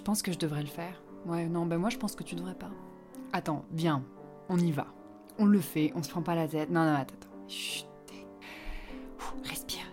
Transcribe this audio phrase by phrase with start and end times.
[0.00, 2.34] Tu penses que je devrais le faire Ouais, non, ben moi je pense que tu
[2.34, 2.70] devrais pas.
[3.34, 4.02] Attends, viens,
[4.48, 4.86] on y va.
[5.38, 6.70] On le fait, on se prend pas la tête.
[6.70, 7.48] Non, non, attends, attends.
[7.48, 7.84] Chut.
[9.44, 9.84] Respire.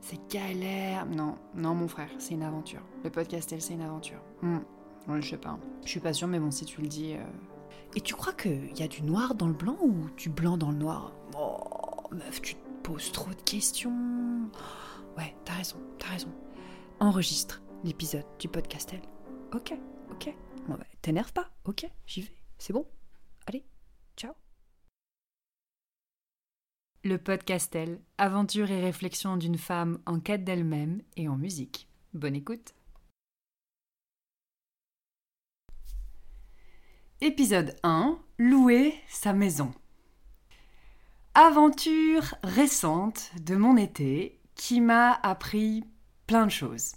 [0.00, 1.06] C'est galère.
[1.06, 2.82] Non, non, mon frère, c'est une aventure.
[3.02, 4.20] Le podcast, elle, c'est une aventure.
[4.42, 4.58] Hmm.
[5.08, 5.58] Ouais, je sais pas.
[5.82, 7.14] Je suis pas sûre, mais bon, si tu le dis.
[7.14, 7.24] euh,
[7.96, 10.70] Et tu crois qu'il y a du noir dans le blanc ou du blanc dans
[10.70, 11.10] le noir?
[11.36, 11.58] Oh,
[12.12, 13.90] meuf, tu te poses trop de questions.
[15.18, 16.28] Ouais, t'as raison, t'as raison.
[17.00, 19.00] Enregistre l'épisode du podcastel.
[19.56, 19.72] Ok,
[20.10, 20.34] ok.
[20.68, 22.36] Bah, t'énerve pas, ok, j'y vais.
[22.58, 22.86] C'est bon.
[23.46, 23.64] Allez,
[24.14, 24.34] ciao.
[27.02, 31.88] Le podcastel, aventure et réflexion d'une femme en quête d'elle-même et en musique.
[32.12, 32.74] Bonne écoute.
[37.22, 39.72] Épisode 1 Louer sa maison.
[41.32, 45.82] Aventure récente de mon été qui m'a appris
[46.26, 46.92] plein de choses.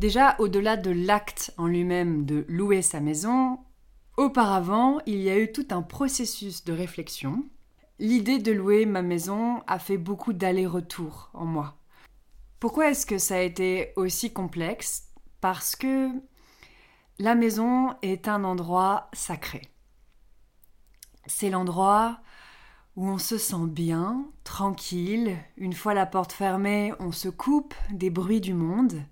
[0.00, 3.58] Déjà, au-delà de l'acte en lui-même de louer sa maison,
[4.16, 7.44] auparavant, il y a eu tout un processus de réflexion
[7.98, 11.76] L'idée de louer ma maison a fait beaucoup d'allers-retours en moi.
[12.60, 15.06] Pourquoi est-ce que ça a été aussi complexe?
[15.42, 16.08] Parce que
[17.18, 19.60] la maison est un endroit sacré.
[21.26, 22.20] C'est l'endroit
[22.96, 25.36] où on se sent bien, tranquille.
[25.58, 29.02] Une fois la porte fermée, on se coupe des bruits du monde.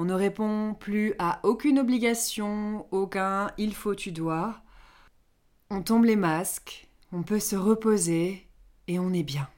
[0.00, 4.62] On ne répond plus à aucune obligation, aucun il faut, tu dois.
[5.70, 8.46] On tombe les masques, on peut se reposer
[8.86, 9.48] et on est bien.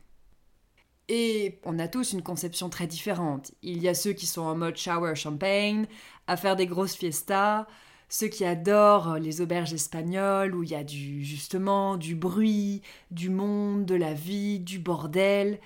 [1.10, 3.52] Et on a tous une conception très différente.
[3.60, 5.84] Il y a ceux qui sont en mode shower champagne,
[6.27, 7.66] à faire des grosses fiestas,
[8.08, 13.28] ceux qui adorent les auberges espagnoles où il y a du justement du bruit, du
[13.28, 15.60] monde, de la vie, du bordel,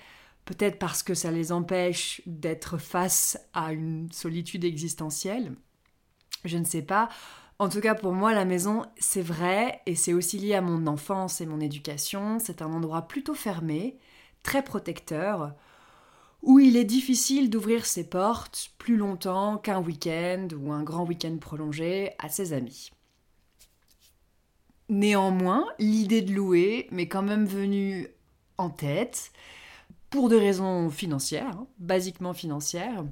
[0.45, 5.55] peut-être parce que ça les empêche d'être face à une solitude existentielle.
[6.45, 7.09] Je ne sais pas.
[7.57, 10.87] En tout cas, pour moi, la maison, c'est vrai, et c'est aussi lié à mon
[10.87, 12.37] enfance et mon éducation.
[12.39, 13.97] C'est un endroit plutôt fermé,
[14.43, 15.53] très protecteur,
[16.41, 21.37] où il est difficile d'ouvrir ses portes plus longtemps qu'un week-end ou un grand week-end
[21.37, 22.91] prolongé à ses amis.
[24.89, 28.07] Néanmoins, l'idée de louer m'est quand même venue
[28.57, 29.31] en tête,
[30.15, 33.03] pour des raisons financières, hein, basiquement financières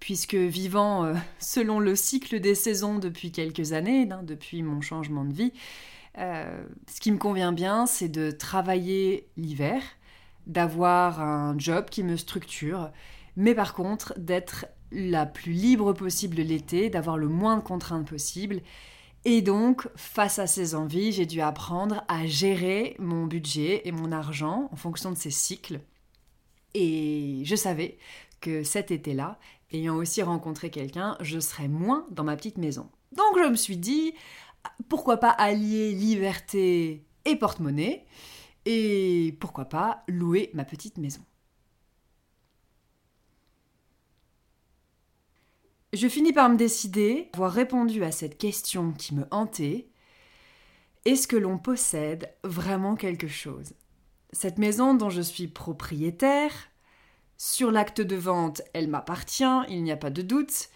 [0.00, 5.26] puisque vivant euh, selon le cycle des saisons depuis quelques années, hein, depuis mon changement
[5.26, 5.52] de vie,
[6.16, 9.82] euh, ce qui me convient bien, c'est de travailler l'hiver,
[10.46, 12.90] d'avoir un job qui me structure,
[13.36, 18.62] mais par contre d'être la plus libre possible l'été, d'avoir le moins de contraintes possible.
[19.26, 24.10] Et donc, face à ces envies, j'ai dû apprendre à gérer mon budget et mon
[24.10, 25.80] argent en fonction de ces cycles.
[26.74, 27.98] Et je savais
[28.40, 29.38] que cet été-là,
[29.72, 32.90] ayant aussi rencontré quelqu'un, je serais moins dans ma petite maison.
[33.12, 34.14] Donc je me suis dit,
[34.88, 38.04] pourquoi pas allier liberté et porte-monnaie,
[38.66, 41.22] et pourquoi pas louer ma petite maison.
[45.92, 49.88] Je finis par me décider, avoir répondu à cette question qui me hantait,
[51.04, 53.74] est-ce que l'on possède vraiment quelque chose?
[54.34, 56.50] Cette maison dont je suis propriétaire,
[57.36, 60.70] sur l'acte de vente, elle m'appartient, il n'y a pas de doute.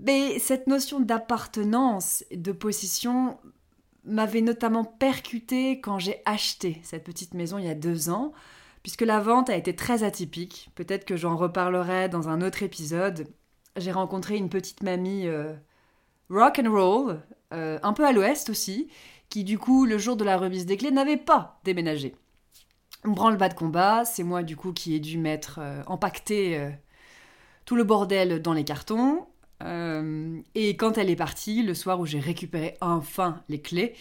[0.00, 3.38] Mais cette notion d'appartenance, de possession,
[4.04, 8.32] m'avait notamment percuté quand j'ai acheté cette petite maison il y a deux ans,
[8.82, 10.70] puisque la vente a été très atypique.
[10.74, 13.28] Peut-être que j'en reparlerai dans un autre épisode.
[13.76, 15.54] J'ai rencontré une petite mamie euh,
[16.28, 17.20] rock and roll,
[17.54, 18.88] euh, un peu à l'ouest aussi,
[19.28, 22.16] qui du coup, le jour de la remise des clés, n'avait pas déménagé
[23.04, 26.70] branle-bas de combat, c'est moi du coup qui ai dû mettre, euh, empaqueter euh,
[27.64, 29.26] tout le bordel dans les cartons.
[29.62, 33.94] Euh, et quand elle est partie, le soir où j'ai récupéré enfin les clés,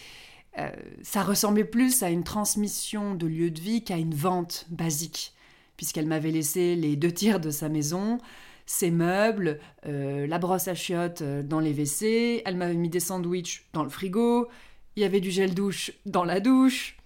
[0.57, 0.69] euh,
[1.03, 5.33] ça ressemblait plus à une transmission de lieu de vie qu'à une vente basique,
[5.75, 8.19] puisqu'elle m'avait laissé les deux tiers de sa maison,
[8.65, 13.67] ses meubles, euh, la brosse à chiottes dans les WC, elle m'avait mis des sandwichs
[13.73, 14.47] dans le frigo,
[14.95, 16.96] il y avait du gel douche dans la douche.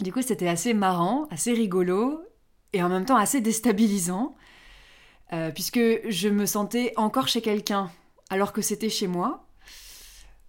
[0.00, 2.22] Du coup, c'était assez marrant, assez rigolo
[2.72, 4.36] et en même temps assez déstabilisant,
[5.32, 7.90] euh, puisque je me sentais encore chez quelqu'un
[8.28, 9.48] alors que c'était chez moi.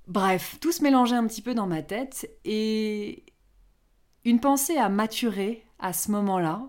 [0.07, 3.25] Bref, tout se mélangeait un petit peu dans ma tête et
[4.25, 6.67] une pensée a maturé à ce moment-là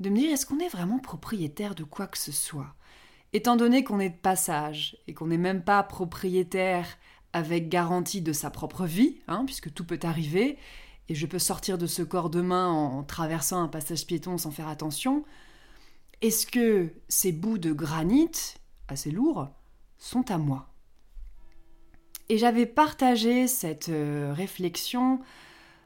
[0.00, 2.74] de me dire est-ce qu'on est vraiment propriétaire de quoi que ce soit?
[3.32, 6.86] Étant donné qu'on est de passage et qu'on n'est même pas propriétaire
[7.32, 10.56] avec garantie de sa propre vie, hein, puisque tout peut arriver,
[11.08, 14.68] et je peux sortir de ce corps demain en traversant un passage piéton sans faire
[14.68, 15.24] attention,
[16.20, 18.30] est-ce que ces bouts de granit,
[18.88, 19.48] assez lourds,
[19.98, 20.68] sont à moi?
[22.28, 25.20] Et j'avais partagé cette euh, réflexion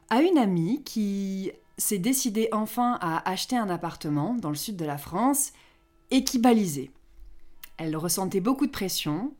[0.09, 4.85] à une amie qui s'est décidée enfin à acheter un appartement dans le sud de
[4.85, 5.53] la France
[6.11, 6.91] et qui balisait.
[7.77, 9.33] Elle ressentait beaucoup de pression,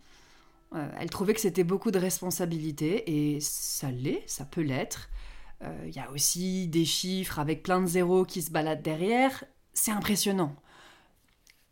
[0.75, 5.09] euh, elle trouvait que c'était beaucoup de responsabilité et ça l'est, ça peut l'être.
[5.63, 9.43] Euh, il y a aussi des chiffres avec plein de zéros qui se baladent derrière,
[9.73, 10.55] c'est impressionnant.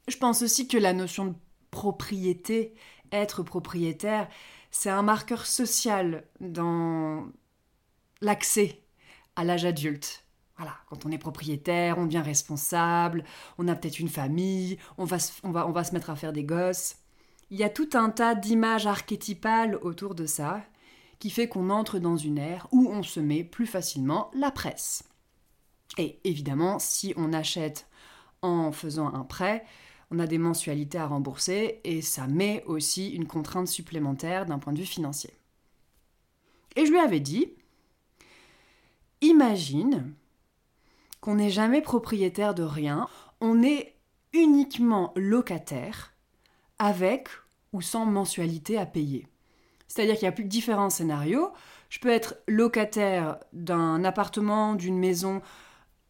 [0.07, 1.35] Je pense aussi que la notion de
[1.71, 2.73] propriété,
[3.11, 4.27] être propriétaire,
[4.71, 7.27] c'est un marqueur social dans
[8.21, 8.81] l'accès
[9.35, 10.25] à l'âge adulte.
[10.57, 13.23] Voilà, quand on est propriétaire, on devient responsable,
[13.57, 16.33] on a peut-être une famille, on va, on, va, on va se mettre à faire
[16.33, 16.97] des gosses.
[17.49, 20.63] Il y a tout un tas d'images archétypales autour de ça
[21.21, 25.03] qui fait qu'on entre dans une ère où on se met plus facilement la presse.
[25.99, 27.87] Et évidemment, si on achète
[28.41, 29.63] en faisant un prêt,
[30.09, 34.73] on a des mensualités à rembourser et ça met aussi une contrainte supplémentaire d'un point
[34.73, 35.31] de vue financier.
[36.75, 37.53] Et je lui avais dit,
[39.21, 40.15] imagine
[41.19, 43.07] qu'on n'est jamais propriétaire de rien,
[43.41, 43.95] on est
[44.33, 46.13] uniquement locataire
[46.79, 47.29] avec
[47.73, 49.27] ou sans mensualité à payer.
[49.91, 51.51] C'est-à-dire qu'il y a plus différents scénarios.
[51.89, 55.41] Je peux être locataire d'un appartement, d'une maison,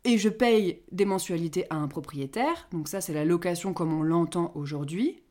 [0.04, 2.68] et je paye des mensualités à un propriétaire.
[2.72, 5.24] Donc ça, c'est la location comme on l'entend aujourd'hui.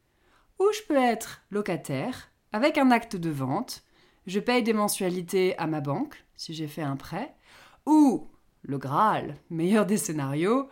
[0.58, 3.84] Ou je peux être locataire avec un acte de vente.
[4.26, 7.32] Je paye des mensualités à ma banque si j'ai fait un prêt.
[7.86, 8.28] Ou,
[8.62, 10.68] le Graal, meilleur des scénarios,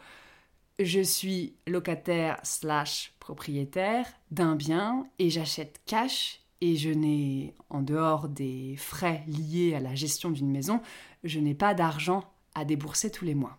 [0.80, 8.28] je suis locataire slash propriétaire d'un bien et j'achète cash et je n'ai, en dehors
[8.28, 10.80] des frais liés à la gestion d'une maison,
[11.24, 12.24] je n'ai pas d'argent
[12.54, 13.58] à débourser tous les mois.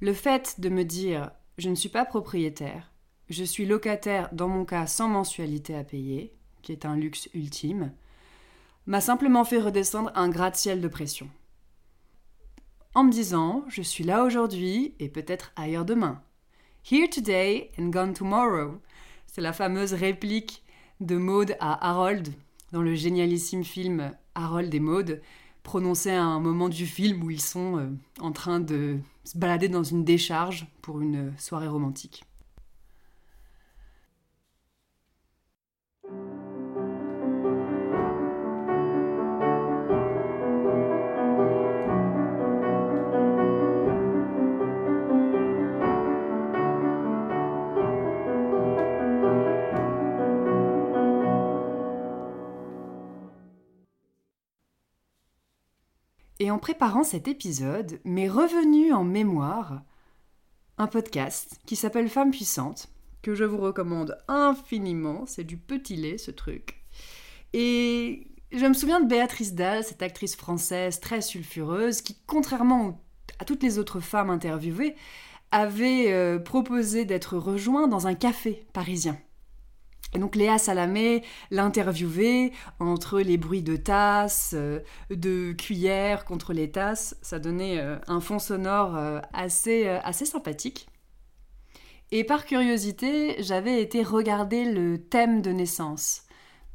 [0.00, 2.92] Le fait de me dire je ne suis pas propriétaire,
[3.28, 7.92] je suis locataire dans mon cas sans mensualité à payer, qui est un luxe ultime,
[8.86, 11.28] m'a simplement fait redescendre un gratte-ciel de pression.
[12.94, 16.22] En me disant je suis là aujourd'hui et peut-être ailleurs demain.
[16.88, 18.80] Here today and gone tomorrow.
[19.26, 20.62] C'est la fameuse réplique
[21.00, 22.28] de Maud à Harold
[22.72, 25.22] dans le génialissime film Harold et Maud,
[25.62, 27.88] prononcé à un moment du film où ils sont euh,
[28.20, 32.24] en train de se balader dans une décharge pour une soirée romantique.
[56.56, 59.82] En préparant cet épisode, m'est revenu en mémoire
[60.78, 62.88] un podcast qui s'appelle Femmes puissantes,
[63.20, 65.26] que je vous recommande infiniment.
[65.26, 66.82] C'est du petit lait, ce truc.
[67.52, 73.04] Et je me souviens de Béatrice Dalle, cette actrice française très sulfureuse, qui, contrairement
[73.38, 74.96] à toutes les autres femmes interviewées,
[75.50, 79.18] avait euh, proposé d'être rejointe dans un café parisien.
[80.14, 84.80] Et donc Léa Salamé l'interviewait entre les bruits de tasses, euh,
[85.10, 87.16] de cuillères contre les tasses.
[87.22, 90.86] Ça donnait euh, un fond sonore euh, assez, assez sympathique.
[92.12, 96.22] Et par curiosité, j'avais été regarder le thème de naissance,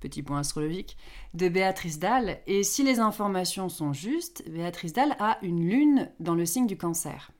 [0.01, 0.97] petit point astrologique,
[1.33, 2.39] de Béatrice Dalle.
[2.47, 6.77] Et si les informations sont justes, Béatrice Dalle a une lune dans le signe du
[6.77, 7.31] cancer,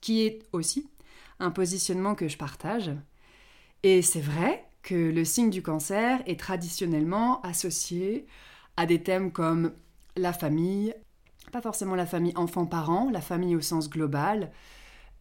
[0.00, 0.88] qui est aussi
[1.38, 2.90] un positionnement que je partage.
[3.82, 8.24] Et c'est vrai, que le signe du cancer est traditionnellement associé
[8.76, 9.72] à des thèmes comme
[10.16, 10.94] la famille,
[11.50, 14.52] pas forcément la famille enfant-parent, la famille au sens global,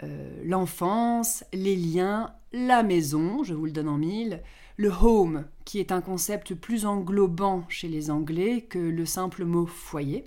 [0.04, 4.44] euh, l'enfance, les liens, la maison, je vous le donne en mille,
[4.78, 9.66] le home, qui est un concept plus englobant chez les Anglais que le simple mot
[9.66, 10.26] foyer.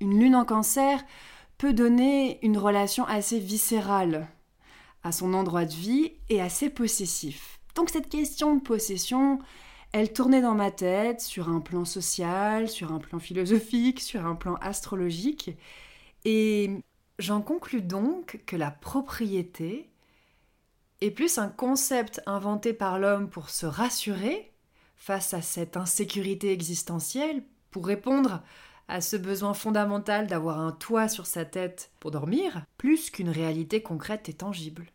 [0.00, 1.04] Une lune en cancer
[1.58, 4.28] peut donner une relation assez viscérale
[5.02, 7.59] à son endroit de vie et assez possessif.
[7.74, 9.38] Donc cette question de possession,
[9.92, 14.34] elle tournait dans ma tête sur un plan social, sur un plan philosophique, sur un
[14.34, 15.50] plan astrologique.
[16.24, 16.70] Et
[17.18, 19.88] j'en conclus donc que la propriété
[21.00, 24.52] est plus un concept inventé par l'homme pour se rassurer
[24.96, 28.42] face à cette insécurité existentielle, pour répondre
[28.86, 33.82] à ce besoin fondamental d'avoir un toit sur sa tête pour dormir, plus qu'une réalité
[33.82, 34.86] concrète et tangible.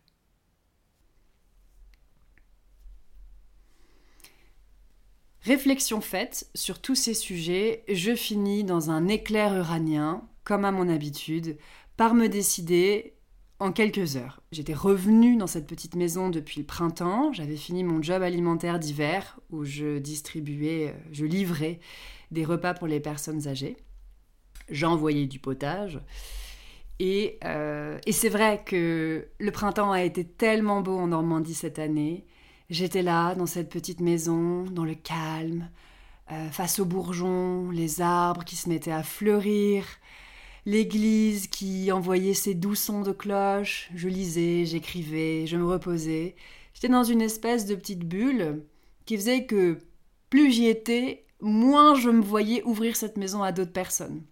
[5.46, 10.88] Réflexion faite sur tous ces sujets, je finis dans un éclair uranien, comme à mon
[10.88, 11.56] habitude,
[11.96, 13.14] par me décider,
[13.60, 14.42] en quelques heures.
[14.50, 19.38] J'étais revenue dans cette petite maison depuis le printemps, j'avais fini mon job alimentaire d'hiver
[19.50, 21.78] où je distribuais, euh, je livrais
[22.32, 23.76] des repas pour les personnes âgées.
[24.68, 26.00] J'envoyais du potage.
[26.98, 31.78] Et, euh, et c'est vrai que le printemps a été tellement beau en Normandie cette
[31.78, 32.26] année.
[32.68, 35.70] J'étais là, dans cette petite maison, dans le calme,
[36.32, 39.84] euh, face aux bourgeons, les arbres qui se mettaient à fleurir,
[40.64, 43.88] l'église qui envoyait ses doux sons de cloche.
[43.94, 46.34] Je lisais, j'écrivais, je me reposais.
[46.74, 48.64] J'étais dans une espèce de petite bulle
[49.04, 49.78] qui faisait que
[50.28, 54.22] plus j'y étais, moins je me voyais ouvrir cette maison à d'autres personnes.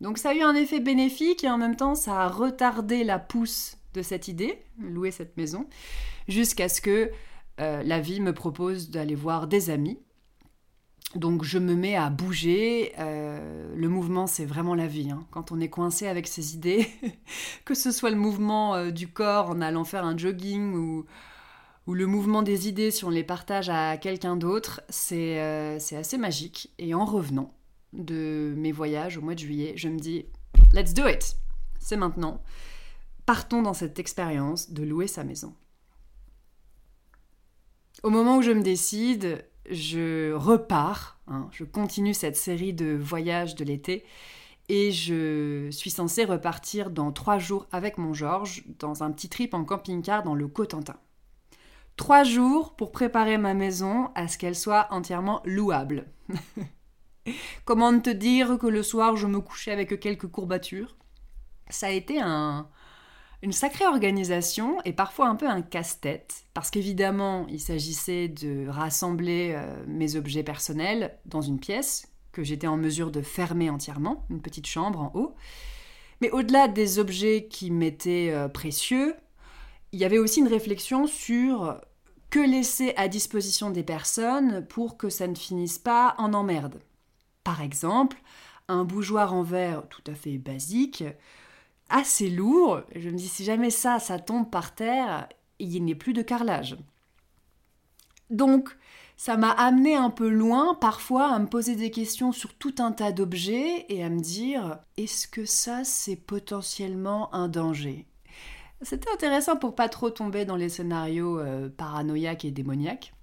[0.00, 3.18] Donc ça a eu un effet bénéfique et en même temps ça a retardé la
[3.18, 5.66] pousse de cette idée, louer cette maison,
[6.28, 7.10] jusqu'à ce que
[7.60, 9.98] euh, la vie me propose d'aller voir des amis.
[11.14, 12.92] Donc je me mets à bouger.
[12.98, 15.10] Euh, le mouvement, c'est vraiment la vie.
[15.10, 15.26] Hein.
[15.30, 16.86] Quand on est coincé avec ses idées,
[17.64, 21.06] que ce soit le mouvement euh, du corps en allant faire un jogging ou,
[21.86, 26.74] ou, le mouvement des idées si on les partage à quelqu'un d'autre, c'est assez magique.
[26.78, 27.54] Et en revenant
[27.92, 30.26] de mes voyages au mois de juillet, je me dis,
[30.74, 31.36] let's do it.
[31.78, 32.42] C'est maintenant.
[33.24, 35.54] Partons dans cette expérience de louer sa maison.
[38.02, 43.54] Au moment où je me décide, je repars, hein, je continue cette série de voyages
[43.54, 44.04] de l'été
[44.68, 49.54] et je suis censée repartir dans trois jours avec mon Georges dans un petit trip
[49.54, 50.96] en camping-car dans le Cotentin.
[51.96, 56.06] Trois jours pour préparer ma maison à ce qu'elle soit entièrement louable.
[57.64, 60.96] Comment te dire que le soir je me couchais avec quelques courbatures?
[61.70, 62.68] Ça a été un,
[63.42, 69.52] une sacrée organisation et parfois un peu un casse-tête, parce qu'évidemment, il s'agissait de rassembler
[69.54, 74.42] euh, mes objets personnels dans une pièce que j'étais en mesure de fermer entièrement, une
[74.42, 75.34] petite chambre en haut.
[76.20, 79.14] Mais au-delà des objets qui m'étaient euh, précieux,
[79.92, 81.80] il y avait aussi une réflexion sur
[82.30, 86.80] que laisser à disposition des personnes pour que ça ne finisse pas en emmerde.
[87.44, 88.16] Par exemple,
[88.68, 91.04] un bougeoir en verre tout à fait basique
[91.88, 92.82] assez lourd.
[92.94, 95.28] Je me dis, si jamais ça, ça tombe par terre,
[95.58, 96.76] il n'y a plus de carrelage.
[98.30, 98.76] Donc,
[99.16, 102.92] ça m'a amené un peu loin, parfois, à me poser des questions sur tout un
[102.92, 108.06] tas d'objets et à me dire, est-ce que ça, c'est potentiellement un danger?
[108.82, 113.14] C'était intéressant pour pas trop tomber dans les scénarios euh, paranoïaques et démoniaques.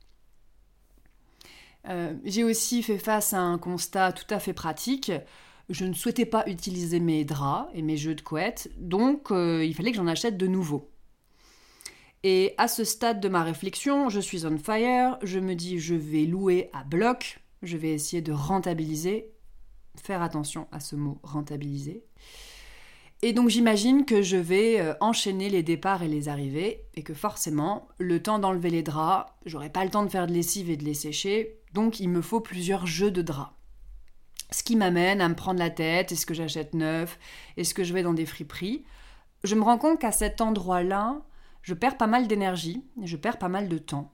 [1.89, 5.11] Euh, j'ai aussi fait face à un constat tout à fait pratique
[5.69, 9.73] je ne souhaitais pas utiliser mes draps et mes jeux de couette, donc euh, il
[9.73, 10.89] fallait que j'en achète de nouveaux.
[12.23, 15.95] Et à ce stade de ma réflexion, je suis on fire, je me dis je
[15.95, 19.31] vais louer à bloc, je vais essayer de rentabiliser,
[20.01, 22.03] faire attention à ce mot rentabiliser.
[23.21, 27.13] Et donc j'imagine que je vais euh, enchaîner les départs et les arrivées, et que
[27.13, 30.75] forcément, le temps d'enlever les draps, j'aurai pas le temps de faire de lessive et
[30.75, 33.53] de les sécher, donc il me faut plusieurs jeux de draps.
[34.53, 37.17] Ce qui m'amène à me prendre la tête, est-ce que j'achète neuf,
[37.57, 38.85] est-ce que je vais dans des friperies?
[39.43, 41.23] Je me rends compte qu'à cet endroit-là,
[41.63, 44.13] je perds pas mal d'énergie, je perds pas mal de temps.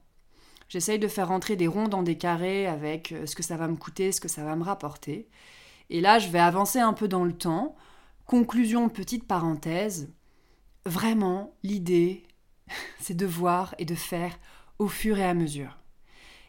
[0.69, 3.67] J'essaye de faire rentrer des ronds dans des carrés avec euh, ce que ça va
[3.67, 5.27] me coûter, ce que ça va me rapporter.
[5.89, 7.75] Et là, je vais avancer un peu dans le temps.
[8.25, 10.09] Conclusion, petite parenthèse.
[10.85, 12.23] Vraiment, l'idée,
[13.01, 14.39] c'est de voir et de faire
[14.77, 15.78] au fur et à mesure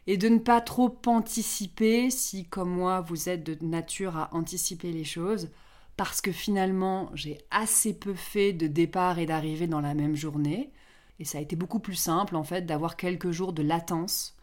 [0.07, 4.91] et de ne pas trop anticiper si, comme moi, vous êtes de nature à anticiper
[4.91, 5.49] les choses,
[5.97, 10.71] parce que finalement, j'ai assez peu fait de départ et d'arrivée dans la même journée,
[11.19, 14.35] et ça a été beaucoup plus simple, en fait, d'avoir quelques jours de latence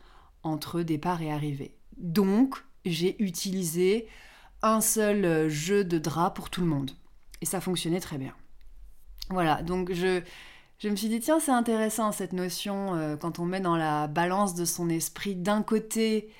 [0.45, 1.75] entre départ et arrivée.
[1.97, 4.07] Donc, j'ai utilisé
[4.63, 6.93] un seul jeu de drap pour tout le monde,
[7.41, 8.35] et ça fonctionnait très bien.
[9.31, 10.23] Voilà, donc je
[10.79, 14.07] je me suis dit, tiens, c'est intéressant cette notion euh, quand on met dans la
[14.07, 16.31] balance de son esprit d'un côté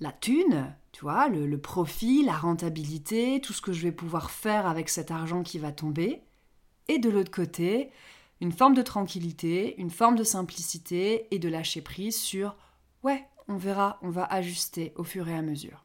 [0.00, 4.30] la thune, tu vois, le, le, profit, la rentabilité, tout ce que je vais pouvoir
[4.30, 6.22] faire avec cet argent qui va tomber,
[6.88, 7.90] et de l'autre côté,
[8.40, 12.56] une forme de tranquillité, une forme de simplicité et de lâcher prise sur,
[13.02, 15.84] ouais, on verra, on va ajuster au fur et à mesure.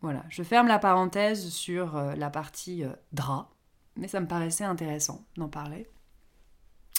[0.00, 3.50] Voilà, je ferme la parenthèse sur euh, la partie euh, drap,
[3.96, 5.88] mais ça me paraissait intéressant d'en parler.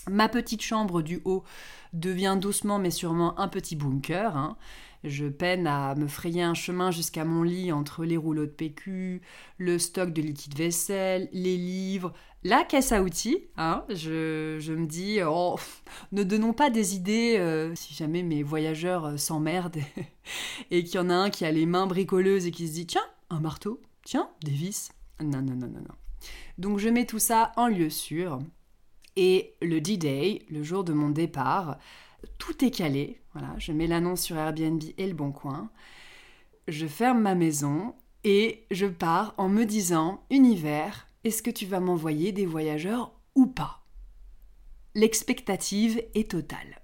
[0.07, 1.43] Ma petite chambre du haut
[1.93, 4.35] devient doucement mais sûrement un petit bunker.
[4.35, 4.57] Hein.
[5.03, 9.21] Je peine à me frayer un chemin jusqu'à mon lit entre les rouleaux de PQ,
[9.57, 12.11] le stock de liquide vaisselle, les livres,
[12.43, 13.45] la caisse à outils.
[13.55, 13.85] Hein.
[13.89, 15.55] Je, me dis, oh,
[16.11, 19.79] ne donnons pas des idées euh, si jamais mes voyageurs euh, s'emmerdent
[20.71, 22.85] et qu'il y en a un qui a les mains bricoleuses et qui se dit,
[22.85, 24.91] tiens, un marteau, tiens, des vis.
[25.21, 25.95] Non, non, non, non, non.
[26.57, 28.39] Donc je mets tout ça en lieu sûr
[29.21, 31.77] Et le D-Day, le jour de mon départ,
[32.37, 33.19] tout est calé.
[33.57, 35.69] Je mets l'annonce sur Airbnb et le Bon Coin.
[36.69, 41.81] Je ferme ma maison et je pars en me disant Univers, est-ce que tu vas
[41.81, 43.83] m'envoyer des voyageurs ou pas?
[44.95, 46.81] L'expectative est totale.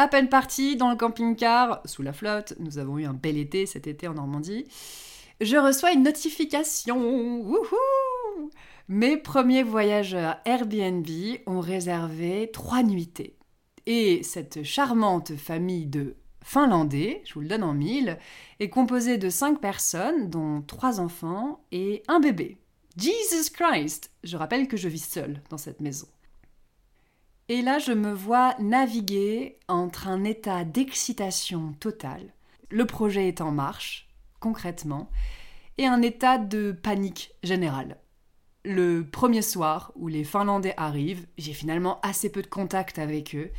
[0.00, 3.66] À peine parti dans le camping-car, sous la flotte, nous avons eu un bel été
[3.66, 4.64] cet été en Normandie,
[5.42, 6.96] je reçois une notification.
[7.42, 8.50] Wouhou
[8.88, 11.06] Mes premiers voyageurs Airbnb
[11.46, 13.36] ont réservé trois nuitées.
[13.84, 18.16] Et cette charmante famille de Finlandais, je vous le donne en mille,
[18.58, 22.56] est composée de cinq personnes, dont trois enfants et un bébé.
[22.96, 26.06] Jesus Christ Je rappelle que je vis seule dans cette maison.
[27.50, 32.32] Et là, je me vois naviguer entre un état d'excitation totale,
[32.68, 35.10] le projet est en marche, concrètement,
[35.76, 37.96] et un état de panique générale.
[38.64, 43.50] Le premier soir où les Finlandais arrivent, j'ai finalement assez peu de contact avec eux,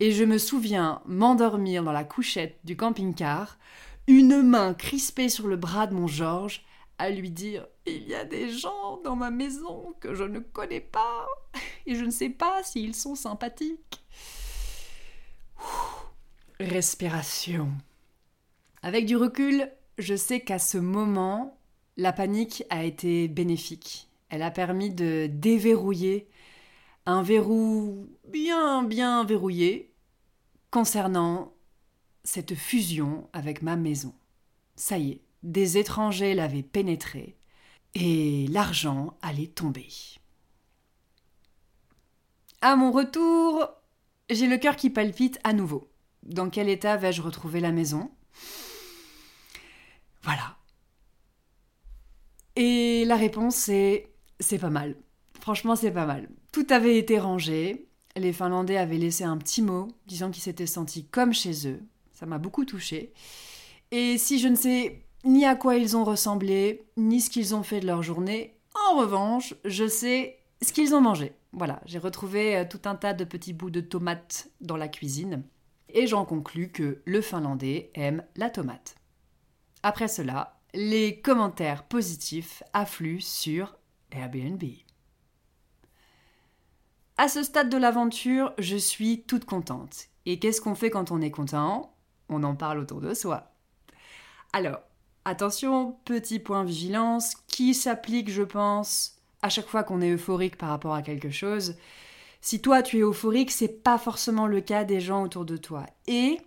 [0.00, 3.58] et je me souviens m'endormir dans la couchette du camping-car,
[4.06, 6.64] une main crispée sur le bras de mon Georges,
[6.96, 10.80] à lui dire Il y a des gens dans ma maison que je ne connais
[10.80, 11.26] pas
[11.86, 14.02] et je ne sais pas s'ils sont sympathiques.
[16.58, 17.70] Respiration.
[18.82, 21.58] Avec du recul, je sais qu'à ce moment,
[21.96, 24.08] la panique a été bénéfique.
[24.30, 26.28] Elle a permis de déverrouiller
[27.06, 29.94] un verrou bien bien verrouillé
[30.72, 31.52] concernant
[32.24, 34.12] cette fusion avec ma maison.
[34.74, 37.36] Ça y est, des étrangers l'avaient pénétré
[37.98, 39.88] et l'argent allait tomber.
[42.60, 43.70] À mon retour,
[44.28, 45.90] j'ai le cœur qui palpite à nouveau.
[46.22, 48.10] Dans quel état vais-je retrouver la maison?
[50.22, 50.58] Voilà.
[52.54, 54.96] Et la réponse est c'est pas mal.
[55.40, 56.28] Franchement, c'est pas mal.
[56.52, 57.88] Tout avait été rangé.
[58.14, 61.80] Les Finlandais avaient laissé un petit mot disant qu'ils s'étaient sentis comme chez eux.
[62.12, 63.14] Ça m'a beaucoup touchée.
[63.90, 67.62] Et si je ne sais ni à quoi ils ont ressemblé, ni ce qu'ils ont
[67.62, 68.58] fait de leur journée.
[68.88, 71.32] En revanche, je sais ce qu'ils ont mangé.
[71.52, 75.42] Voilà, j'ai retrouvé euh, tout un tas de petits bouts de tomates dans la cuisine.
[75.88, 78.96] Et j'en conclus que le Finlandais aime la tomate.
[79.82, 83.76] Après cela, les commentaires positifs affluent sur
[84.10, 84.62] Airbnb.
[87.16, 90.08] À ce stade de l'aventure, je suis toute contente.
[90.26, 91.94] Et qu'est-ce qu'on fait quand on est content?
[92.28, 93.54] On en parle autour de soi.
[94.52, 94.80] Alors,
[95.28, 100.68] Attention, petit point vigilance, qui s'applique, je pense, à chaque fois qu'on est euphorique par
[100.68, 101.74] rapport à quelque chose.
[102.40, 105.84] Si toi tu es euphorique, c'est pas forcément le cas des gens autour de toi.
[106.06, 106.38] Et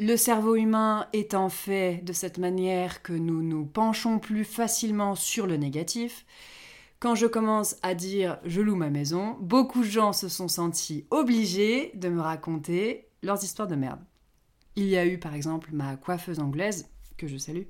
[0.00, 5.46] le cerveau humain étant fait de cette manière que nous nous penchons plus facilement sur
[5.46, 6.26] le négatif,
[6.98, 11.06] quand je commence à dire je loue ma maison, beaucoup de gens se sont sentis
[11.12, 14.00] obligés de me raconter leurs histoires de merde.
[14.74, 17.64] Il y a eu par exemple ma coiffeuse anglaise que je salue,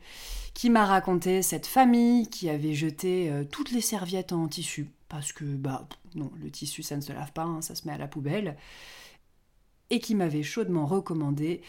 [0.54, 5.32] qui m'a raconté cette famille qui avait jeté euh, toutes les serviettes en tissu, parce
[5.32, 7.98] que, bah, non, le tissu, ça ne se lave pas, hein, ça se met à
[7.98, 8.56] la poubelle,
[9.90, 11.62] et qui m'avait chaudement recommandé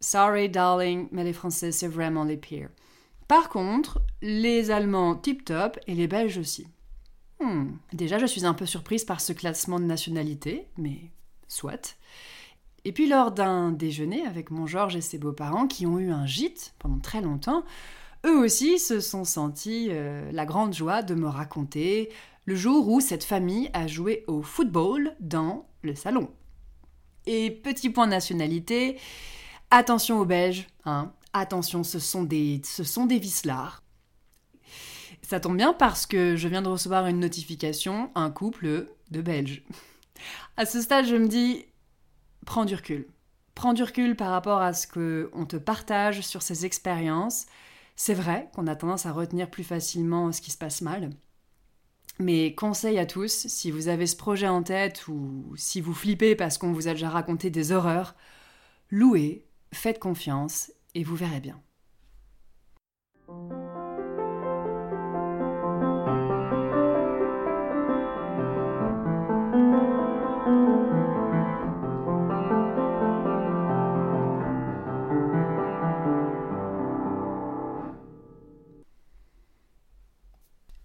[0.00, 2.70] Sorry, darling, mais les Français, c'est vraiment les pires.
[3.28, 6.66] Par contre, les Allemands tip-top et les Belges aussi.
[7.38, 11.10] Hmm, déjà, je suis un peu surprise par ce classement de nationalité, mais
[11.48, 11.96] soit.
[12.84, 16.26] Et puis lors d'un déjeuner avec mon Georges et ses beaux-parents qui ont eu un
[16.26, 17.64] gîte pendant très longtemps,
[18.26, 22.10] eux aussi se sont sentis euh, la grande joie de me raconter
[22.44, 26.30] le jour où cette famille a joué au football dans le salon.
[27.26, 28.98] Et petit point nationalité,
[29.70, 33.20] attention aux Belges, hein, attention, ce sont des, ce sont des.
[35.22, 39.62] Ça tombe bien parce que je viens de recevoir une notification, un couple de Belges.
[40.56, 41.64] À ce stade, je me dis,
[42.46, 43.06] prends du recul.
[43.54, 47.46] Prends du recul par rapport à ce qu'on te partage sur ces expériences.
[47.96, 51.10] C'est vrai qu'on a tendance à retenir plus facilement ce qui se passe mal.
[52.18, 56.36] Mais conseil à tous, si vous avez ce projet en tête ou si vous flippez
[56.36, 58.14] parce qu'on vous a déjà raconté des horreurs,
[58.90, 61.60] louez, faites confiance et vous verrez bien.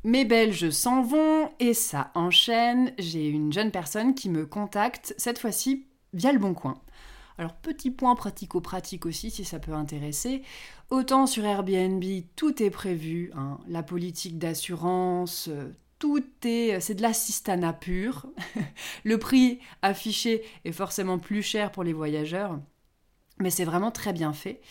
[0.06, 2.94] Mes Belges s'en vont et ça enchaîne.
[3.00, 6.80] J'ai une jeune personne qui me contacte, cette fois-ci via le Bon Coin.
[7.40, 10.44] Alors petit point pratico-pratique aussi si ça peut intéresser.
[10.92, 12.04] Autant sur Airbnb,
[12.36, 13.58] tout est prévu, hein.
[13.68, 18.28] la politique d'assurance, euh, tout est, c'est de l'assistanat pur.
[19.06, 22.60] le prix affiché est forcément plus cher pour les voyageurs,
[23.40, 24.62] mais c'est vraiment très bien fait.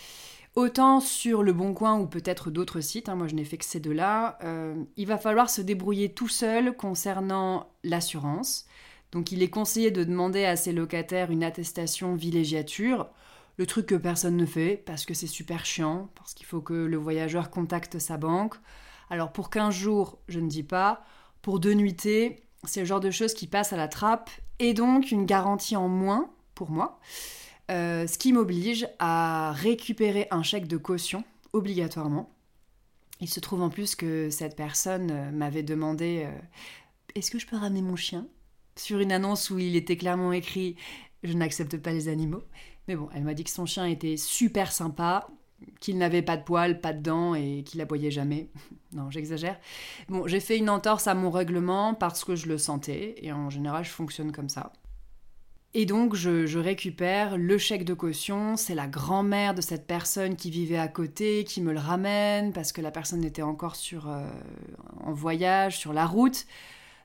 [0.57, 3.65] Autant sur le Bon Coin ou peut-être d'autres sites, hein, moi je n'ai fait que
[3.65, 8.67] ces deux-là, euh, il va falloir se débrouiller tout seul concernant l'assurance.
[9.11, 13.09] Donc il est conseillé de demander à ses locataires une attestation villégiature,
[13.57, 16.75] le truc que personne ne fait parce que c'est super chiant, parce qu'il faut que
[16.75, 18.55] le voyageur contacte sa banque.
[19.11, 21.05] Alors pour 15 jours, je ne dis pas,
[21.43, 25.11] pour deux nuitées, c'est le genre de choses qui passent à la trappe et donc
[25.11, 27.01] une garantie en moins pour moi.
[27.71, 31.25] Euh, ce qui m'oblige à récupérer un chèque de caution
[31.55, 32.31] obligatoirement.
[33.21, 36.39] Il se trouve en plus que cette personne euh, m'avait demandé euh,
[37.15, 38.27] Est-ce que je peux ramener mon chien?
[38.77, 40.77] Sur une annonce où il était clairement écrit
[41.23, 42.43] Je n'accepte pas les animaux.
[42.87, 45.27] Mais bon, elle m'a dit que son chien était super sympa,
[45.81, 48.51] qu'il n'avait pas de poils, pas de dents et qu'il aboyait jamais.
[48.93, 49.59] non, j'exagère.
[50.09, 53.49] Bon, j'ai fait une entorse à mon règlement parce que je le sentais et en
[53.49, 54.73] général, je fonctionne comme ça.
[55.77, 58.57] Et donc, je, récupère le chèque de caution.
[58.57, 62.71] C'est la grand-mère de cette personne qui vivait à côté qui me le ramène parce
[62.71, 64.29] que la personne était encore sur, euh,
[65.03, 66.47] en voyage, sur la route.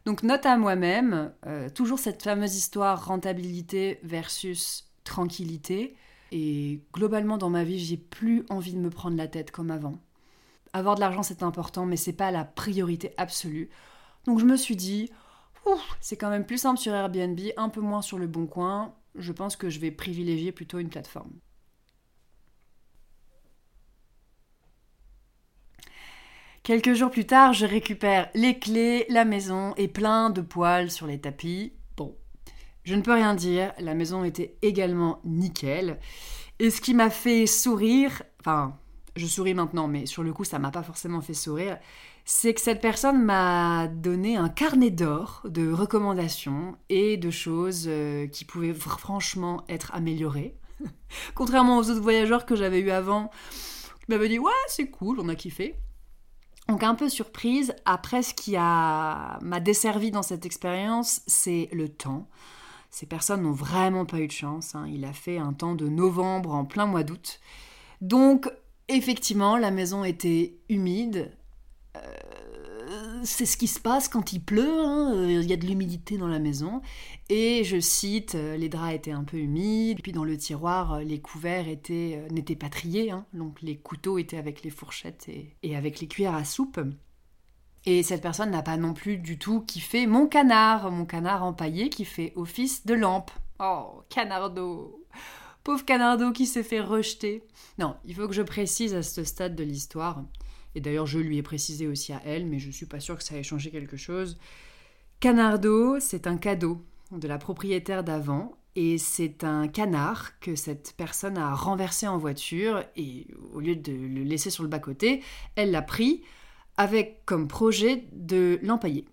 [0.06, 5.96] Donc, note à moi-même, euh, toujours cette fameuse histoire rentabilité versus tranquillité.
[6.32, 9.98] Et globalement, dans ma vie, j'ai plus envie de me prendre la tête comme avant.
[10.74, 13.72] Avoir de l'argent, c'est important, mais c'est pas la priorité absolue.
[14.26, 15.10] Donc, je me suis dit,
[16.02, 18.96] c'est quand même plus simple sur Airbnb, un peu moins sur le bon coin.
[19.16, 21.32] Je pense que je vais privilégier plutôt une plateforme.
[26.64, 31.08] Quelques jours plus tard, je récupère les clés, la maison et plein de poils sur
[31.08, 31.74] les tapis.
[31.98, 32.16] Bon,
[32.84, 36.00] je ne peux rien dire, la maison était également nickel.
[36.60, 38.78] Et ce qui m'a fait sourire, enfin,
[39.16, 41.80] je souris maintenant, mais sur le coup, ça m'a pas forcément fait sourire,
[42.32, 48.28] c'est que cette personne m'a donné un carnet d'or de recommandations et de choses euh,
[48.28, 50.56] qui pouvaient franchement être améliorées.
[51.34, 53.32] Contrairement aux autres voyageurs que j'avais eu avant,
[54.02, 55.76] qui m'avaient dit ouais c'est cool, on a kiffé.
[56.68, 62.30] Donc un peu surprise, après ce qui m'a desservi dans cette expérience, c'est le temps.
[62.92, 64.76] Ces personnes n'ont vraiment pas eu de chance.
[64.76, 64.86] Hein.
[64.88, 67.40] Il a fait un temps de novembre en plein mois d'août.
[68.02, 68.52] Donc
[68.88, 71.32] effectivement, la maison était humide,
[71.98, 75.14] euh, c'est ce qui se passe quand il pleut, hein.
[75.16, 76.82] euh, il y a de l'humidité dans la maison.
[77.30, 81.20] Et je cite, euh, les draps étaient un peu humides, puis dans le tiroir, les
[81.20, 83.26] couverts étaient, n'étaient pas triés, hein.
[83.34, 86.80] donc les couteaux étaient avec les fourchettes et, avec les cuillères à soupe.
[87.86, 91.90] Et cette personne n'a pas non plus du tout kiffé mon canard, mon canard empaillé
[91.90, 93.32] qui fait office de lampe.
[93.60, 95.06] Oh, canardo
[95.64, 97.44] Pauvre canardo qui s'est fait rejeter.
[97.78, 100.24] Non, il faut que je précise à ce stade de l'histoire
[100.76, 103.24] et d'ailleurs je lui ai précisé aussi à elle, mais je suis pas sûre que
[103.24, 104.38] ça ait changé quelque chose.
[105.20, 111.38] Canardo, c'est un cadeau de la propriétaire d'avant, et c'est un canard que cette personne
[111.38, 115.22] a renversé en voiture, et au lieu de le laisser sur le bas-côté,
[115.56, 116.24] elle l'a pris
[116.78, 119.06] avec comme projet de l'empailler.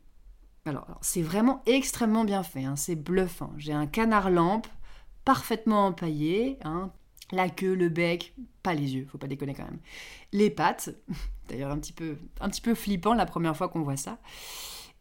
[0.66, 3.52] Alors, c'est vraiment extrêmement bien fait, hein, c'est bluffant.
[3.56, 4.66] J'ai un canard lampe
[5.24, 6.92] parfaitement empaillé, hein,
[7.32, 9.78] la queue, le bec, pas les yeux, faut pas déconner quand même.
[10.32, 10.90] Les pattes,
[11.48, 14.18] d'ailleurs un petit peu, un petit peu flippant la première fois qu'on voit ça.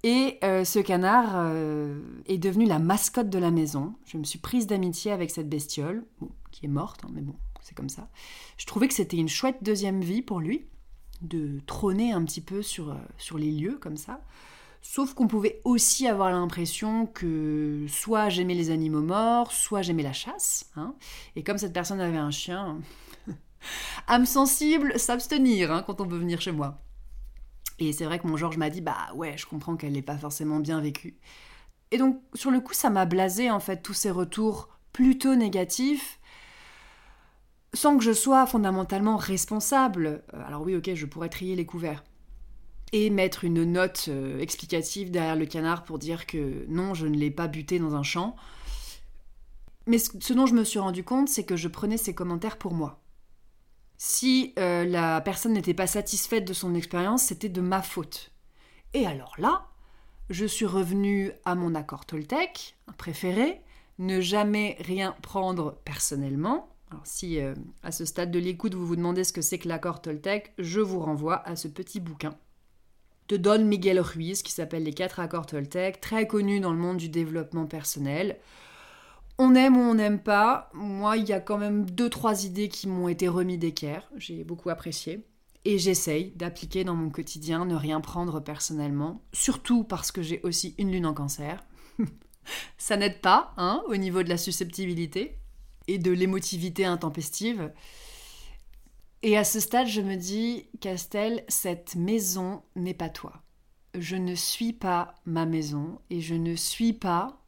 [0.04, 3.96] Et euh, ce canard euh, est devenu la mascotte de la maison.
[4.06, 6.06] Je me suis prise d'amitié avec cette bestiole,
[6.52, 8.08] qui est morte, hein, mais bon, c'est comme ça.
[8.58, 10.66] Je trouvais que c'était une chouette deuxième vie pour lui,
[11.22, 14.22] de trôner un petit peu sur, euh, sur les lieux comme ça.
[14.88, 20.14] Sauf qu'on pouvait aussi avoir l'impression que soit j'aimais les animaux morts, soit j'aimais la
[20.14, 20.70] chasse.
[20.76, 20.94] Hein.
[21.36, 22.78] Et comme cette personne avait un chien,
[24.08, 26.84] âme sensible, s'abstenir hein, quand on veut venir chez moi.
[27.80, 30.18] Et c'est vrai que mon Georges m'a dit bah ouais, je comprends qu'elle n'est pas
[30.18, 31.18] forcément bien vécue.
[31.90, 36.20] Et donc sur le coup, ça m'a blasé en fait tous ces retours plutôt négatifs
[37.74, 40.24] sans que je sois fondamentalement responsable.
[40.36, 42.04] Euh, alors oui, ok, je pourrais trier les couverts
[42.96, 47.18] et mettre une note euh, explicative derrière le canard pour dire que non, je ne
[47.18, 48.38] l'ai pas buté dans un champ.
[49.86, 52.74] Mais ce dont je me suis rendu compte, c'est que je prenais ces commentaires pour
[52.74, 53.02] moi.
[53.98, 58.32] Si euh, la personne n'était pas satisfaite de son expérience, c'était de ma faute.
[58.94, 59.68] Et alors là,
[60.30, 63.62] je suis revenue à mon accord Toltec, préféré,
[64.00, 66.70] ne jamais rien prendre personnellement.
[66.92, 69.68] Alors si euh, à ce stade de l'écoute vous vous demandez ce que c'est que
[69.68, 72.38] l'accord Toltec, je vous renvoie à ce petit bouquin
[73.28, 76.98] de Don Miguel Ruiz qui s'appelle Les quatre accords Toltec, très connu dans le monde
[76.98, 78.38] du développement personnel.
[79.38, 80.70] On aime ou on n'aime pas.
[80.74, 84.10] Moi, il y a quand même deux, trois idées qui m'ont été remis d'équerre.
[84.16, 85.26] J'ai beaucoup apprécié.
[85.66, 89.24] Et j'essaye d'appliquer dans mon quotidien, ne rien prendre personnellement.
[89.34, 91.64] Surtout parce que j'ai aussi une lune en cancer.
[92.78, 95.40] Ça n'aide pas, hein, au niveau de la susceptibilité
[95.88, 97.72] et de l'émotivité intempestive.
[99.24, 103.42] Et à ce stade, je me dis, Castel, cette maison n'est pas toi.
[103.96, 107.42] Je ne suis pas ma maison et je ne suis pas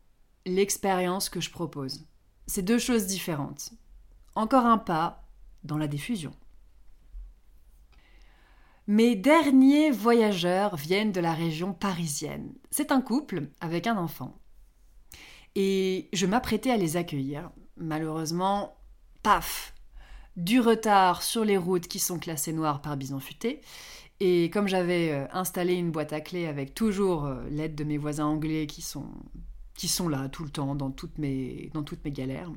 [0.45, 2.08] l'expérience que je propose.
[2.47, 3.73] C'est deux choses différentes.
[4.36, 5.25] Encore un pas
[5.63, 6.32] dans la diffusion.
[8.88, 12.53] Mes derniers voyageurs viennent de la région parisienne.
[12.71, 14.39] C'est un couple avec un enfant.
[15.56, 17.51] Et je m'apprêtais à les accueillir.
[17.75, 18.77] Malheureusement,
[19.23, 19.73] paf
[20.38, 23.60] Du retard sur les routes qui sont classées noires par bison futé.
[24.19, 27.97] Et comme j'avais euh, installé une boîte à clés avec toujours euh, l'aide de mes
[27.97, 29.10] voisins anglais qui sont
[29.78, 32.52] qui sont là tout le temps dans toutes mes, dans toutes mes galères.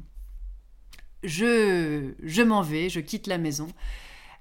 [1.23, 3.69] Je, je m'en vais, je quitte la maison,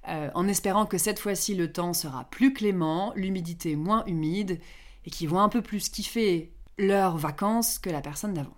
[0.08, 4.62] euh, en espérant que cette fois-ci le temps sera plus clément, l'humidité moins humide,
[5.06, 8.56] et qu'ils vont un peu plus kiffer leurs vacances que la personne d'avant.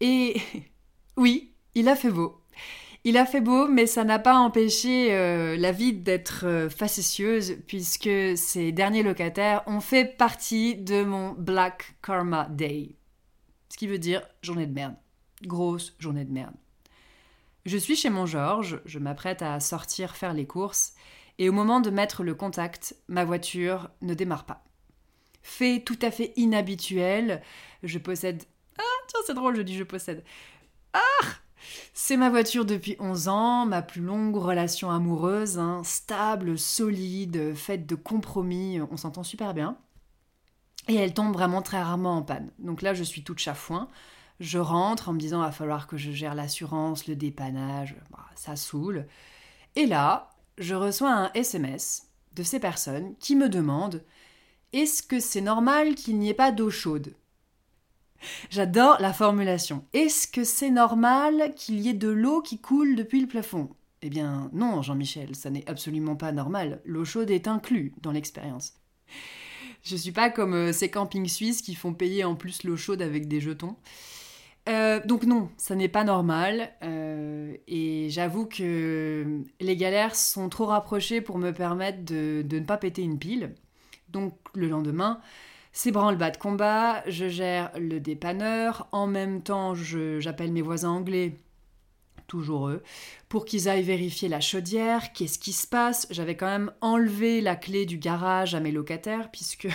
[0.00, 0.36] Et
[1.16, 2.42] oui, il a fait beau.
[3.06, 7.58] Il a fait beau, mais ça n'a pas empêché euh, la vie d'être euh, facétieuse,
[7.66, 12.96] puisque ces derniers locataires ont fait partie de mon Black Karma Day.
[13.68, 14.96] Ce qui veut dire journée de merde.
[15.42, 16.54] Grosse journée de merde.
[17.66, 20.94] Je suis chez mon Georges, je m'apprête à sortir faire les courses,
[21.38, 24.64] et au moment de mettre le contact, ma voiture ne démarre pas.
[25.42, 27.42] Fait tout à fait inhabituel,
[27.82, 28.44] je possède.
[28.78, 30.24] Ah, tiens, c'est drôle, je dis je possède.
[30.94, 31.43] Ah
[31.92, 37.86] c'est ma voiture depuis 11 ans, ma plus longue relation amoureuse, hein, stable, solide, faite
[37.86, 39.76] de compromis, on s'entend super bien.
[40.88, 42.50] Et elle tombe vraiment très rarement en panne.
[42.58, 43.88] Donc là, je suis toute chafouin.
[44.40, 48.56] Je rentre en me disant, va falloir que je gère l'assurance, le dépannage, bah, ça
[48.56, 49.06] saoule.
[49.76, 54.02] Et là, je reçois un SMS de ces personnes qui me demandent,
[54.72, 57.14] est-ce que c'est normal qu'il n'y ait pas d'eau chaude?
[58.50, 59.84] J'adore la formulation.
[59.92, 63.68] Est-ce que c'est normal qu'il y ait de l'eau qui coule depuis le plafond?
[64.02, 66.80] Eh bien non, Jean-Michel, ça n'est absolument pas normal.
[66.84, 68.74] L'eau chaude est inclue dans l'expérience.
[69.82, 73.02] Je suis pas comme euh, ces campings suisses qui font payer en plus l'eau chaude
[73.02, 73.76] avec des jetons.
[74.66, 76.70] Euh, donc non, ça n'est pas normal.
[76.82, 82.64] Euh, et j'avoue que les galères sont trop rapprochées pour me permettre de, de ne
[82.64, 83.54] pas péter une pile.
[84.08, 85.20] Donc le lendemain,
[85.76, 91.36] c'est branle-bas de combat, je gère le dépanneur, en même temps j'appelle mes voisins anglais,
[92.28, 92.82] toujours eux,
[93.28, 96.06] pour qu'ils aillent vérifier la chaudière, qu'est-ce qui se passe.
[96.10, 99.66] J'avais quand même enlevé la clé du garage à mes locataires, puisque...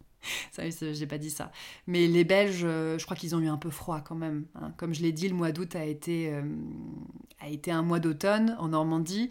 [0.52, 1.50] ça, j'ai pas dit ça.
[1.86, 4.44] Mais les Belges, je crois qu'ils ont eu un peu froid quand même.
[4.54, 4.74] Hein.
[4.76, 6.42] Comme je l'ai dit, le mois d'août a été, euh,
[7.68, 9.30] un mois d'automne en Normandie.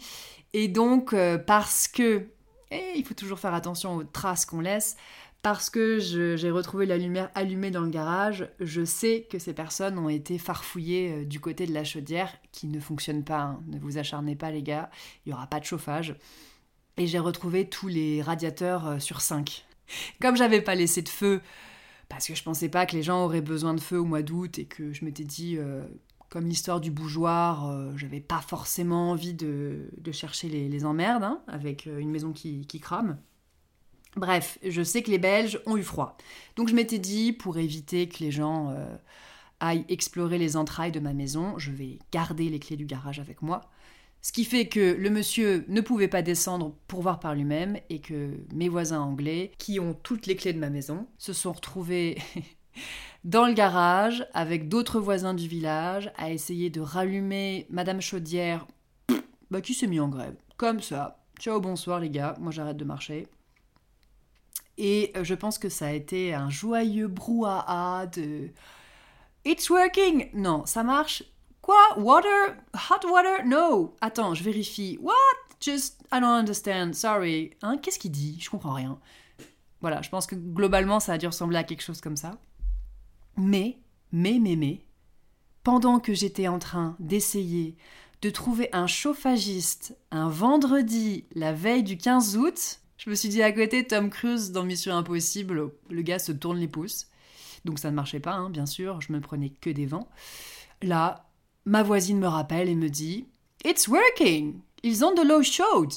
[0.53, 2.25] Et donc, euh, parce que...
[2.69, 4.97] Il faut toujours faire attention aux traces qu'on laisse
[5.43, 9.97] parce que j'ai retrouvé la lumière allumée dans le garage, je sais que ces personnes
[9.97, 13.41] ont été farfouillées euh, du côté de la chaudière qui ne fonctionne pas.
[13.41, 13.63] Hein.
[13.67, 14.89] Ne vous acharnez pas les gars,
[15.25, 16.15] il n'y aura pas de chauffage.
[16.97, 19.65] Et j'ai retrouvé tous les radiateurs euh, sur 5.
[20.21, 21.41] Comme j'avais pas laissé de feu,
[22.09, 24.59] parce que je pensais pas que les gens auraient besoin de feu au mois d'août
[24.59, 25.83] et que je m'étais dit, euh,
[26.29, 32.11] comme l'histoire du bougeoir, j'avais pas forcément envie de, chercher les, emmerdes hein, avec une
[32.11, 33.17] maison qui crame.
[34.15, 36.17] Bref, je sais que les Belges ont eu froid.
[36.55, 38.95] Donc je m'étais dit, pour éviter que les gens euh,
[39.59, 43.41] aillent explorer les entrailles de ma maison, je vais garder les clés du garage avec
[43.41, 43.69] moi.
[44.21, 47.99] Ce qui fait que le monsieur ne pouvait pas descendre pour voir par lui-même et
[47.99, 52.17] que mes voisins anglais, qui ont toutes les clés de ma maison, se sont retrouvés
[53.23, 58.67] dans le garage avec d'autres voisins du village à essayer de rallumer Madame Chaudière,
[59.51, 60.35] bah, qui s'est mis en grève.
[60.57, 61.23] Comme ça.
[61.39, 63.27] Ciao, bonsoir les gars, moi j'arrête de marcher.
[64.77, 68.51] Et euh, je pense que ça a été un joyeux brouhaha de
[69.45, 71.23] It's working Non, ça marche.
[71.61, 71.97] Quoi?
[71.97, 72.55] Water?
[72.73, 73.45] Hot water?
[73.45, 74.97] No Attends, je vérifie.
[75.01, 75.15] What?
[75.59, 76.93] Just I don't understand.
[76.93, 77.51] Sorry.
[77.61, 78.37] Hein Qu'est-ce qu'il dit?
[78.39, 78.99] Je comprends rien.
[79.81, 82.37] Voilà, je pense que globalement ça a dû ressembler à quelque chose comme ça.
[83.37, 83.77] Mais,
[84.11, 84.81] mais, mais, mais,
[85.63, 87.77] pendant que j'étais en train d'essayer
[88.21, 93.41] de trouver un chauffagiste un vendredi, la veille du 15 août, je me suis dit
[93.43, 97.07] à côté, Tom Cruise dans Mission Impossible, le gars se tourne les pouces.
[97.65, 100.07] Donc ça ne marchait pas, hein, bien sûr, je me prenais que des vents.
[100.81, 101.29] Là,
[101.65, 103.25] ma voisine me rappelle et me dit
[103.65, 105.93] It's working Ils ont de l'eau chaude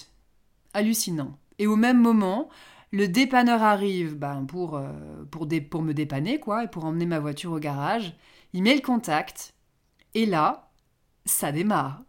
[0.74, 1.38] Hallucinant.
[1.58, 2.48] Et au même moment,
[2.92, 4.90] Le dépanneur arrive ben, pour, euh,
[5.30, 8.14] pour, pour me dépanner, quoi, et pour emmener ma voiture au garage.
[8.52, 9.54] Il met le contact,
[10.14, 10.70] et là,
[11.24, 12.02] ça démarre.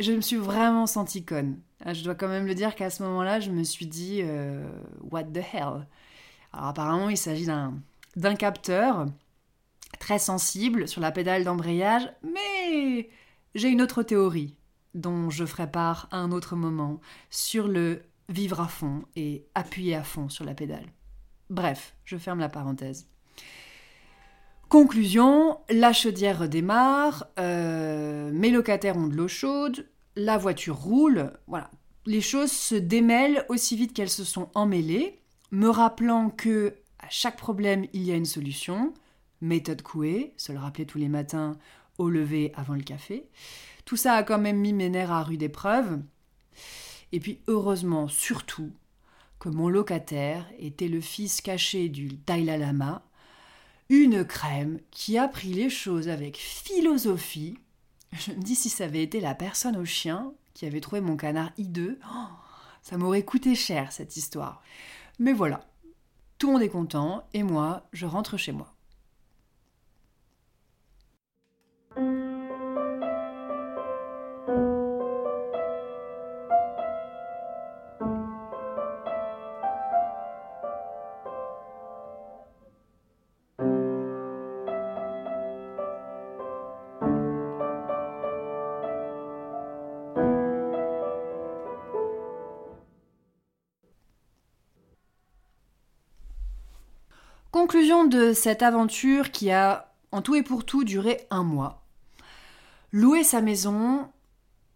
[0.00, 1.60] Je me suis vraiment sentie conne.
[1.84, 4.66] Ah, je dois quand même le dire qu'à ce moment-là, je me suis dit euh,
[5.10, 5.86] What the hell?
[6.52, 9.06] Alors apparemment, il s'agit d'un capteur
[9.98, 13.08] très sensible sur la pédale d'embrayage, mais
[13.54, 14.56] j'ai une autre théorie
[14.94, 19.94] dont je ferai part à un autre moment sur le vivre à fond et appuyer
[19.94, 20.86] à fond sur la pédale.
[21.50, 23.06] Bref, je ferme la parenthèse.
[24.74, 31.70] Conclusion, la chaudière redémarre, euh, mes locataires ont de l'eau chaude, la voiture roule, voilà.
[32.06, 35.20] Les choses se démêlent aussi vite qu'elles se sont emmêlées,
[35.52, 38.92] me rappelant que à chaque problème il y a une solution.
[39.40, 41.56] Méthode Coué, se le rappeler tous les matins
[41.98, 43.28] au lever avant le café.
[43.84, 46.00] Tout ça a quand même mis mes nerfs à rude épreuve.
[47.12, 48.72] Et puis heureusement, surtout,
[49.38, 53.04] que mon locataire était le fils caché du Dalai Lama,
[53.88, 57.58] une crème qui a pris les choses avec philosophie.
[58.12, 61.16] Je me dis si ça avait été la personne au chien qui avait trouvé mon
[61.16, 62.26] canard hideux, oh,
[62.82, 64.62] ça m'aurait coûté cher cette histoire.
[65.18, 65.66] Mais voilà,
[66.38, 68.73] tout le monde est content et moi, je rentre chez moi.
[98.32, 101.84] Cette aventure qui a en tout et pour tout duré un mois.
[102.92, 104.08] Louer sa maison,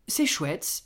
[0.09, 0.83] c'est chouette.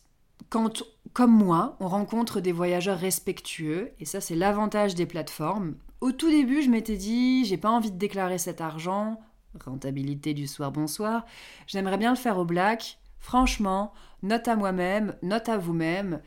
[0.51, 0.83] Quand,
[1.15, 5.77] comme moi, on rencontre des voyageurs respectueux, et ça c'est l'avantage des plateformes.
[6.03, 9.21] Au tout début, je m'étais dit, j'ai pas envie de déclarer cet argent,
[9.65, 11.25] rentabilité du soir bonsoir,
[11.67, 12.99] j'aimerais bien le faire au black.
[13.19, 16.21] Franchement, note à moi-même, note à vous-même.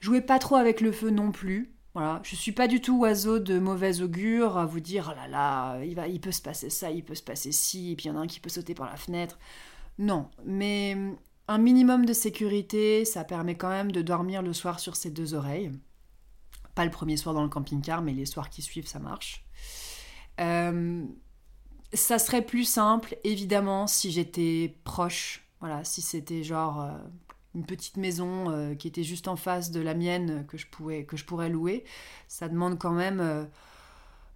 [0.00, 1.73] Jouez pas trop avec le feu non plus.
[1.94, 5.28] Voilà, je suis pas du tout oiseau de mauvais augure à vous dire oh là
[5.28, 8.06] là, il va, il peut se passer ça, il peut se passer ci, et puis
[8.06, 9.38] il y en a un qui peut sauter par la fenêtre.
[9.98, 10.96] Non, mais
[11.46, 15.34] un minimum de sécurité, ça permet quand même de dormir le soir sur ses deux
[15.34, 15.70] oreilles.
[16.74, 19.44] Pas le premier soir dans le camping-car, mais les soirs qui suivent, ça marche.
[20.40, 21.04] Euh,
[21.92, 25.46] ça serait plus simple, évidemment, si j'étais proche.
[25.60, 26.98] Voilà, si c'était genre euh,
[27.54, 31.04] une petite maison euh, qui était juste en face de la mienne que je, pouvais,
[31.04, 31.84] que je pourrais louer.
[32.28, 33.44] Ça demande quand même, euh,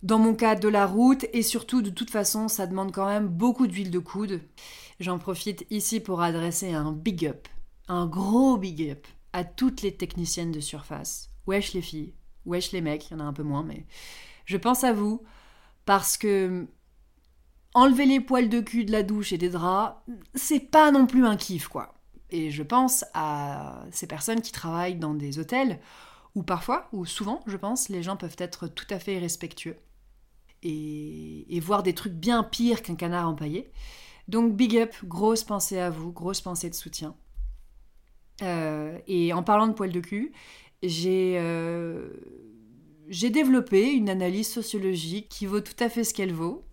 [0.03, 3.29] dans mon cas, de la route et surtout, de toute façon, ça demande quand même
[3.29, 4.41] beaucoup d'huile de coude.
[5.01, 7.49] J'en profite ici pour adresser un big up,
[7.89, 11.31] un gros big up à toutes les techniciennes de surface.
[11.47, 12.15] Wesh les filles,
[12.47, 13.87] wesh les mecs, il y en a un peu moins, mais
[14.45, 15.23] je pense à vous
[15.85, 16.67] parce que
[17.75, 19.97] enlever les poils de cul de la douche et des draps,
[20.35, 21.98] c'est pas non plus un kiff, quoi.
[22.31, 25.81] Et je pense à ces personnes qui travaillent dans des hôtels
[26.35, 29.77] où parfois, ou souvent, je pense, les gens peuvent être tout à fait irrespectueux
[30.63, 33.71] et, voir des trucs bien pires qu'un canard empaillé.
[34.29, 37.17] Donc big up, grosse pensée à vous, grosse pensée de soutien.
[38.43, 40.33] Euh, et en parlant de poils de cul,
[40.83, 42.11] j'ai euh,
[43.09, 46.65] j'ai développé une analyse sociologique qui vaut tout à fait ce qu'elle vaut.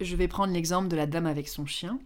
[0.00, 1.98] Je vais prendre l'exemple de la dame avec son chien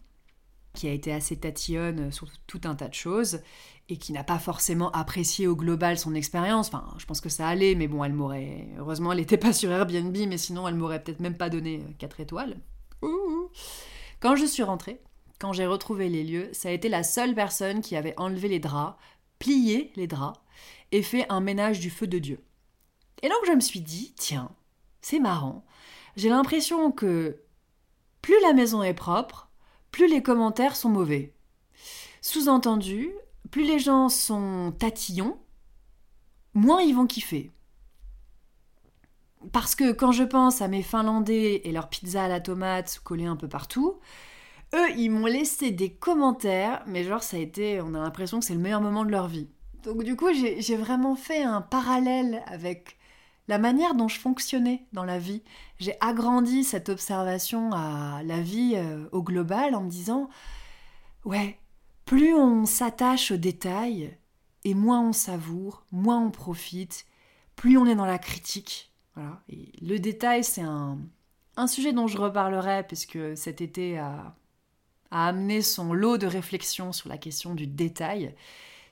[0.74, 3.40] qui a été assez tatillonne sur tout un tas de choses
[3.88, 6.68] et qui n'a pas forcément apprécié au global son expérience.
[6.68, 8.68] Enfin, je pense que ça allait, mais bon, elle m'aurait.
[8.78, 12.20] Heureusement, elle n'était pas sur Airbnb, mais sinon, elle m'aurait peut-être même pas donné 4
[12.20, 12.56] étoiles.
[14.20, 15.02] Quand je suis rentrée,
[15.38, 18.60] quand j'ai retrouvé les lieux, ça a été la seule personne qui avait enlevé les
[18.60, 18.96] draps,
[19.38, 20.38] plié les draps
[20.92, 22.42] et fait un ménage du feu de Dieu.
[23.22, 24.50] Et donc, je me suis dit, tiens,
[25.00, 25.66] c'est marrant.
[26.16, 27.42] J'ai l'impression que
[28.22, 29.50] plus la maison est propre,
[29.92, 31.32] plus les commentaires sont mauvais.
[32.20, 33.12] Sous-entendu,
[33.50, 35.38] plus les gens sont tatillons,
[36.54, 37.52] moins ils vont kiffer.
[39.52, 43.26] Parce que quand je pense à mes Finlandais et leurs pizzas à la tomate collées
[43.26, 43.98] un peu partout,
[44.74, 48.44] eux, ils m'ont laissé des commentaires, mais genre ça a été, on a l'impression que
[48.44, 49.48] c'est le meilleur moment de leur vie.
[49.82, 52.96] Donc du coup, j'ai vraiment fait un parallèle avec
[53.48, 55.42] la manière dont je fonctionnais dans la vie.
[55.82, 60.28] J'ai agrandi cette observation à la vie euh, au global en me disant
[61.24, 61.58] ouais,
[62.04, 64.16] plus on s'attache aux détails
[64.62, 67.04] et moins on savoure, moins on profite,
[67.56, 68.92] plus on est dans la critique.
[69.16, 69.42] Voilà.
[69.80, 70.98] Le détail, c'est un,
[71.66, 74.36] sujet dont je reparlerai puisque cet été a
[75.10, 78.36] amené son lot de réflexions sur la question du détail.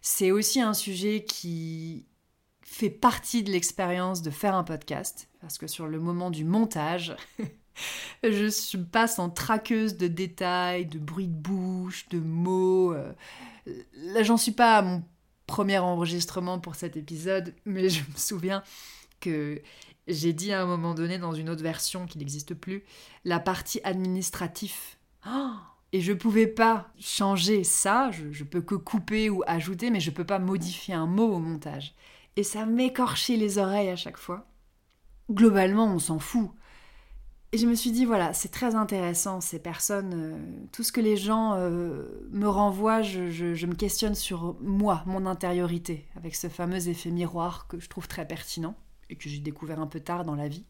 [0.02, 2.04] C'est aussi un sujet qui
[2.70, 7.16] fait partie de l'expérience de faire un podcast, parce que sur le moment du montage,
[8.22, 12.94] je passe en traqueuse de détails, de bruits de bouche, de mots.
[12.94, 13.12] Euh,
[13.94, 15.02] là, j'en suis pas à mon
[15.46, 18.62] premier enregistrement pour cet épisode, mais je me souviens
[19.18, 19.60] que
[20.06, 22.84] j'ai dit à un moment donné dans une autre version qui n'existe plus,
[23.24, 24.76] la partie administrative.
[25.26, 25.50] Oh
[25.92, 30.12] et je pouvais pas changer ça, je, je, peux que couper ou ajouter, mais je
[30.12, 31.96] peux pas modifier un mot au montage.
[32.40, 34.46] Et ça m'écorchait les oreilles à chaque fois.
[35.30, 36.48] Globalement, on s'en fout.
[37.52, 41.02] Et je me suis dit, voilà, c'est très intéressant, ces personnes, euh, tout ce que
[41.02, 46.88] les gens euh, me renvoient, je, me questionne sur moi, mon intériorité, avec ce fameux
[46.88, 48.74] effet miroir que je trouve très pertinent
[49.10, 50.64] et que j'ai découvert un peu tard dans la vie,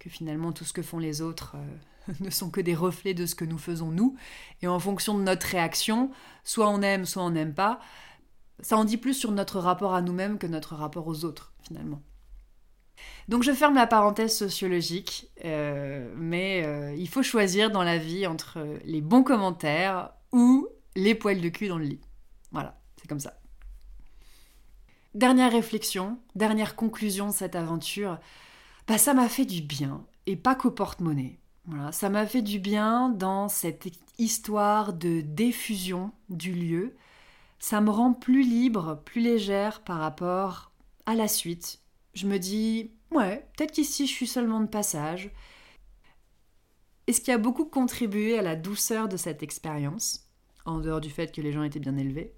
[0.00, 3.26] que finalement tout ce que font les autres euh, ne sont que des reflets de
[3.26, 4.16] ce que nous faisons nous,
[4.60, 6.10] et en fonction de notre réaction,
[6.42, 7.78] soit on aime, soit on n'aime pas,
[8.60, 12.02] ça en dit plus sur notre rapport à nous-mêmes que notre rapport aux autres, finalement.
[13.28, 18.26] Donc je ferme la parenthèse sociologique, euh, mais euh, il faut choisir dans la vie
[18.26, 22.00] entre les bons commentaires ou les poils de cul dans le lit.
[22.52, 23.38] Voilà, c'est comme ça.
[25.14, 28.18] Dernière réflexion, dernière conclusion de cette aventure,
[28.86, 31.38] bah ça m'a fait du bien, et pas qu'au porte-monnaie.
[31.90, 33.88] Ça m'a fait du bien dans cette
[34.18, 36.94] histoire de diffusion du lieu.
[37.58, 40.72] Ça me rend plus libre, plus légère par rapport
[41.06, 41.80] à la suite.
[42.14, 45.30] Je me dis, Ouais, peut-être qu'ici je suis seulement de passage.
[47.06, 50.28] Et ce qui a beaucoup contribué à la douceur de cette expérience,
[50.64, 52.34] en dehors du fait que les gens étaient bien élevés,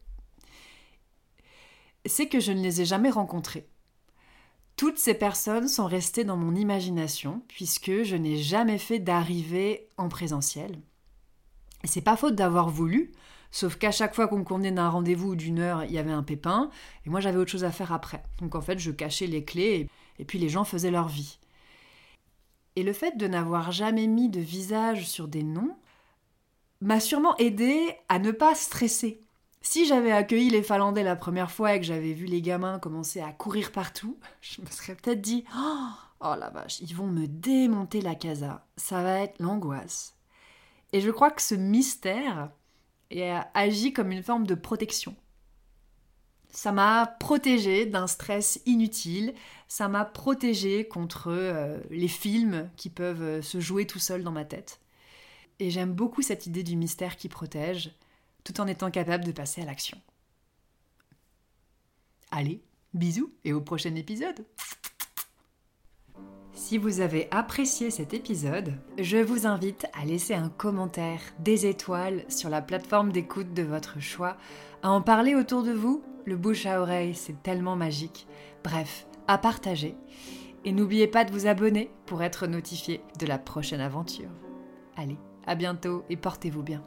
[2.06, 3.68] c'est que je ne les ai jamais rencontrés.
[4.76, 10.08] Toutes ces personnes sont restées dans mon imagination, puisque je n'ai jamais fait d'arrivée en
[10.08, 10.78] présentiel.
[11.84, 13.12] C'est pas faute d'avoir voulu,
[13.50, 16.12] sauf qu'à chaque fois qu'on me convenait d'un rendez-vous ou d'une heure, il y avait
[16.12, 16.70] un pépin,
[17.06, 18.22] et moi j'avais autre chose à faire après.
[18.40, 19.88] Donc en fait, je cachais les clés
[20.18, 21.38] et puis les gens faisaient leur vie.
[22.76, 25.76] Et le fait de n'avoir jamais mis de visage sur des noms
[26.80, 29.20] m'a sûrement aidé à ne pas stresser.
[29.60, 33.20] Si j'avais accueilli les Finlandais la première fois et que j'avais vu les gamins commencer
[33.20, 35.88] à courir partout, je me serais peut-être dit oh,
[36.20, 38.64] oh la vache, ils vont me démonter la casa.
[38.76, 40.14] Ça va être l'angoisse.
[40.92, 42.50] Et je crois que ce mystère
[43.54, 45.16] agit comme une forme de protection.
[46.50, 49.34] Ça m'a protégé d'un stress inutile,
[49.68, 54.32] ça m'a protégé contre euh, les films qui peuvent euh, se jouer tout seuls dans
[54.32, 54.80] ma tête.
[55.58, 57.92] Et j'aime beaucoup cette idée du mystère qui protège,
[58.44, 60.00] tout en étant capable de passer à l'action.
[62.30, 62.62] Allez,
[62.94, 64.46] bisous et au prochain épisode
[66.58, 72.24] si vous avez apprécié cet épisode, je vous invite à laisser un commentaire, des étoiles
[72.28, 74.36] sur la plateforme d'écoute de votre choix,
[74.82, 76.02] à en parler autour de vous.
[76.26, 78.26] Le bouche à oreille, c'est tellement magique.
[78.64, 79.94] Bref, à partager.
[80.64, 84.30] Et n'oubliez pas de vous abonner pour être notifié de la prochaine aventure.
[84.96, 86.82] Allez, à bientôt et portez-vous bien.